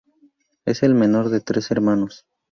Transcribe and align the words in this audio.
Es 0.65 0.81
el 0.81 0.95
menor 0.95 1.29
de 1.29 1.41
tres 1.41 1.69
hermanos. 1.69 2.25